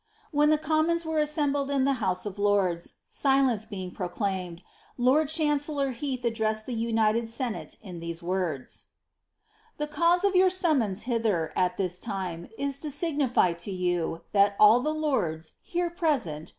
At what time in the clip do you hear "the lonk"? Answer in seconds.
14.79-15.51